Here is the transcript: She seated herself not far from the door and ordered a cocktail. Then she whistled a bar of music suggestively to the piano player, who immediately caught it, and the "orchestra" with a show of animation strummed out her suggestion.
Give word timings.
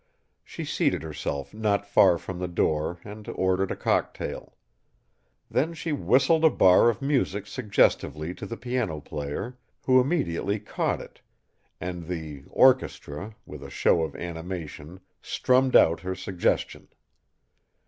She 0.43 0.65
seated 0.65 1.03
herself 1.03 1.53
not 1.53 1.85
far 1.85 2.17
from 2.17 2.39
the 2.39 2.47
door 2.47 2.97
and 3.05 3.27
ordered 3.35 3.69
a 3.69 3.75
cocktail. 3.75 4.55
Then 5.47 5.75
she 5.75 5.91
whistled 5.91 6.43
a 6.43 6.49
bar 6.49 6.89
of 6.89 7.03
music 7.03 7.45
suggestively 7.45 8.33
to 8.33 8.47
the 8.47 8.57
piano 8.57 8.99
player, 8.99 9.59
who 9.85 10.01
immediately 10.01 10.59
caught 10.59 11.01
it, 11.01 11.21
and 11.79 12.07
the 12.07 12.45
"orchestra" 12.49 13.35
with 13.45 13.61
a 13.61 13.69
show 13.69 14.01
of 14.01 14.15
animation 14.15 15.01
strummed 15.21 15.75
out 15.75 15.99
her 15.99 16.15
suggestion. 16.15 16.87